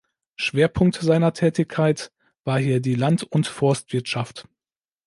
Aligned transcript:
Schwerpunkt 0.35 0.95
seiner 0.95 1.31
Tätigkeit 1.33 2.11
war 2.43 2.57
hier 2.57 2.79
die 2.81 2.95
Land- 2.95 3.21
und 3.21 3.45
Forstwirtschaft. 3.45 4.47